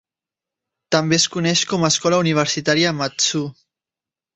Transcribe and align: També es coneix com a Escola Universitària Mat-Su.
També 0.95 1.19
es 1.21 1.27
coneix 1.37 1.63
com 1.75 1.85
a 1.85 1.93
Escola 1.95 2.23
Universitària 2.25 2.99
Mat-Su. 3.05 3.49